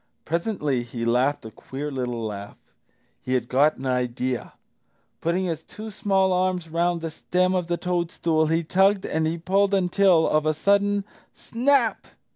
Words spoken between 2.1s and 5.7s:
laugh. He had got an idea! Putting his